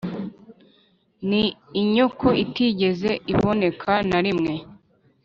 [1.29, 1.43] Ni
[1.81, 4.53] inyoko itigeze iboneka na rimwe,